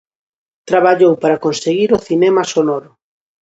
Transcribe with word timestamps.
Traballou 0.69 1.13
para 1.21 1.41
conseguir 1.45 1.89
o 1.97 2.03
cinema 2.07 2.43
sonoro. 2.53 2.89